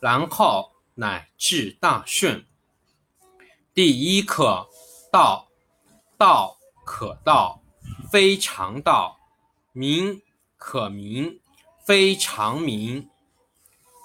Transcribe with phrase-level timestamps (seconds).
[0.00, 2.46] 然后乃至大顺。
[3.74, 4.66] 第一课：
[5.12, 5.48] 道，
[6.16, 7.62] 道可道，
[8.10, 9.18] 非常道；
[9.72, 10.22] 名
[10.56, 11.38] 可名，
[11.84, 13.10] 非常名。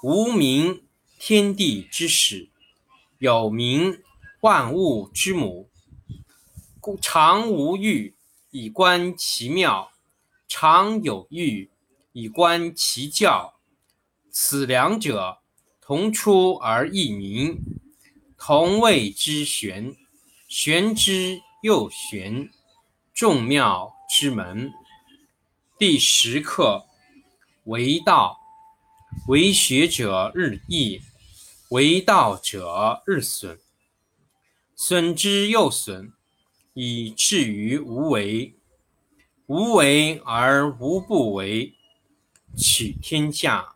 [0.02, 0.86] 无名，
[1.18, 2.50] 天地之始；
[3.18, 4.02] 有名，
[4.40, 5.70] 万物之母。
[6.78, 8.14] 故常无欲，
[8.50, 9.88] 以观其妙；
[10.46, 11.70] 常有欲，
[12.12, 13.54] 以观其教。
[14.30, 15.38] 此两者，
[15.86, 17.62] 同出而异名，
[18.36, 19.94] 同谓之玄。
[20.48, 22.50] 玄之又玄，
[23.14, 24.72] 众妙之门。
[25.78, 26.86] 第十课：
[27.66, 28.36] 为道，
[29.28, 31.00] 为学者日益，
[31.68, 33.56] 为道者日损，
[34.74, 36.12] 损之又损，
[36.74, 38.56] 以至于无为。
[39.46, 41.74] 无为而无不为，
[42.56, 43.75] 取天下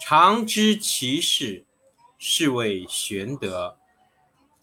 [0.00, 1.64] 常知其事，
[2.18, 3.76] 是谓玄德。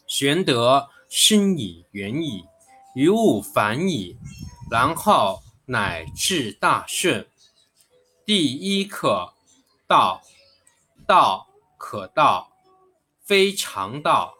[0.07, 2.43] 玄德深以，远矣，
[2.95, 4.17] 于物反矣，
[4.69, 7.25] 然后乃至大顺。
[8.25, 9.33] 第一课：
[9.87, 10.21] 道。
[11.05, 11.47] 道
[11.77, 12.51] 可道，
[13.23, 14.33] 非常道；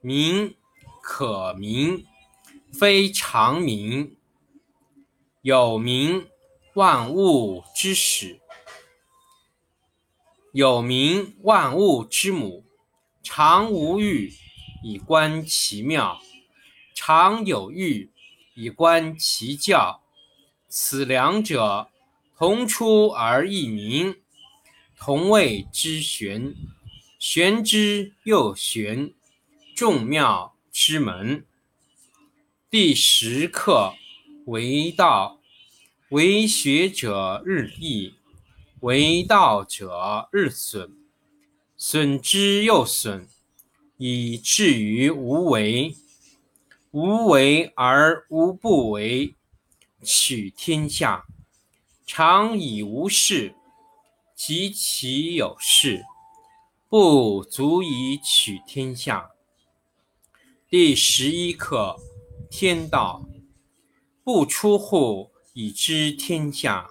[0.00, 0.54] 名
[1.02, 2.06] 可名，
[2.72, 4.16] 非常名。
[5.42, 6.26] 有名，
[6.72, 8.40] 万物之始。
[10.56, 12.64] 有名万物之母，
[13.22, 14.32] 常无欲，
[14.82, 16.18] 以观其妙；
[16.94, 18.10] 常有欲，
[18.54, 20.00] 以观其教。
[20.66, 21.90] 此两者，
[22.38, 24.16] 同出而异名，
[24.98, 26.54] 同谓之玄。
[27.18, 29.12] 玄之又玄，
[29.74, 31.44] 众妙之门。
[32.70, 33.92] 第十课：
[34.46, 35.38] 为道，
[36.08, 38.14] 为学者日益。
[38.80, 40.92] 为道者日损，
[41.76, 43.26] 损之又损，
[43.96, 45.96] 以至于无为。
[46.92, 49.34] 无为而无不为，
[50.02, 51.26] 取天下
[52.06, 53.54] 常以无事，
[54.34, 56.04] 及其有事，
[56.88, 59.30] 不足以取天下。
[60.70, 61.96] 第十一课：
[62.50, 63.26] 天道。
[64.24, 66.90] 不出户，以知天下。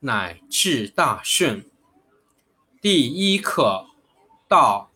[0.00, 1.64] 乃至大顺。
[2.80, 3.86] 第一课，
[4.48, 4.88] 道。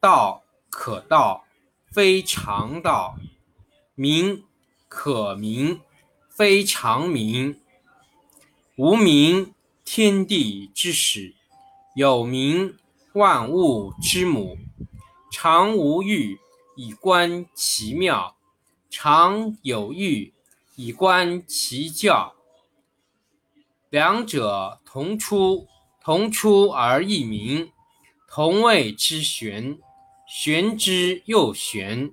[0.00, 1.44] 道可道，
[1.92, 3.18] 非常道。
[3.94, 4.44] 名
[4.88, 5.82] 可名，
[6.30, 7.60] 非常名。
[8.76, 9.52] 无名，
[9.84, 11.34] 天地之始；
[11.94, 12.78] 有名，
[13.12, 14.56] 万物之母。
[15.30, 16.40] 常无欲，
[16.76, 18.36] 以观其妙；
[18.88, 20.32] 常有欲，
[20.76, 22.34] 以观其教。
[23.90, 25.66] 两者同出，
[26.00, 27.70] 同出而异名，
[28.28, 29.78] 同谓之玄。
[30.28, 32.12] 玄之又玄，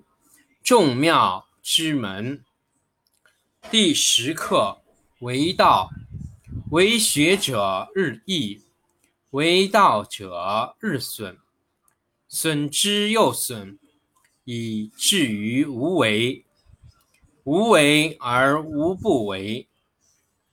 [0.64, 1.46] 众妙。
[1.70, 2.46] 之门。
[3.70, 4.80] 第十课
[5.20, 5.90] 为道，
[6.72, 8.62] 为学者日益，
[9.32, 11.38] 为道者日损，
[12.30, 13.78] 损之又损，
[14.46, 16.46] 以至于无为。
[17.44, 19.68] 无为而无不为。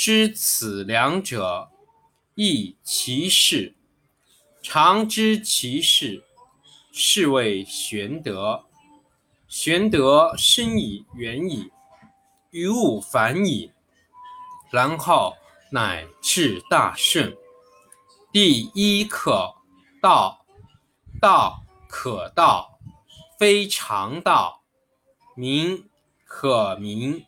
[0.00, 1.70] 知此两者，
[2.36, 3.74] 亦其事。
[4.62, 6.22] 常知其事。
[6.92, 8.64] 是谓玄德。
[9.48, 11.72] 玄德深矣，远矣，
[12.50, 13.72] 于物反矣，
[14.70, 15.34] 然后
[15.72, 17.36] 乃至大顺。
[18.32, 19.56] 第一课：
[20.00, 20.46] 道。
[21.20, 22.78] 道可道，
[23.36, 24.62] 非常道；
[25.34, 25.88] 名
[26.24, 27.26] 可名，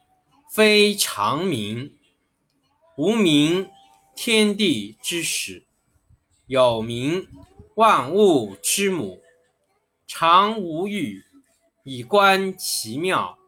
[0.48, 1.96] 非常名。
[3.00, 3.70] 无名，
[4.14, 5.62] 天地之始；
[6.46, 7.26] 有名，
[7.74, 9.22] 万物之母。
[10.06, 11.24] 常无欲，
[11.82, 13.38] 以观其妙；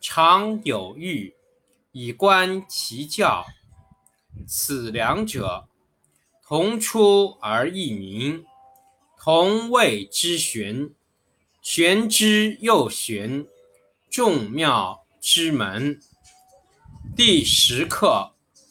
[0.00, 1.34] 常有欲，
[1.90, 3.44] 以观其教。
[4.46, 5.66] 此两者，
[6.44, 8.44] 同出而异名，
[9.18, 10.94] 同谓之玄。
[11.60, 13.44] 玄之又玄，
[14.08, 16.00] 众妙之门。
[17.16, 18.36] 第十课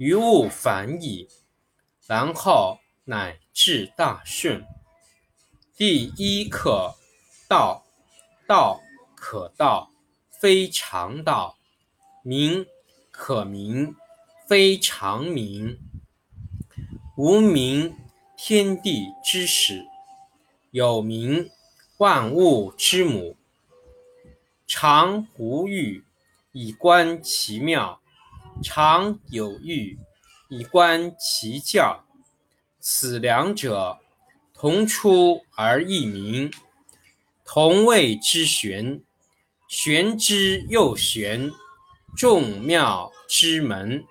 [0.00, 1.28] 于物反矣，
[2.06, 4.64] 然后乃至大顺。
[5.76, 6.94] 第一课，
[7.46, 7.84] 道。
[8.46, 8.80] 道
[9.14, 9.92] 可道，
[10.30, 11.54] 非常道；
[12.24, 12.66] 名
[13.10, 13.94] 可名，
[14.48, 15.78] 非常名。
[17.18, 17.94] 无名，
[18.38, 19.84] 天地之始；
[20.70, 21.50] 有名，
[21.98, 23.36] 万物之母。
[24.66, 26.04] 常无欲，
[26.52, 27.99] 以观其妙；
[28.62, 29.98] 常有欲，
[30.48, 32.04] 以观其教。
[32.78, 33.98] 此两者，
[34.54, 36.50] 同出而异名。
[37.44, 39.02] 同谓之玄，
[39.68, 41.50] 玄之又玄，
[42.16, 44.04] 众妙之门。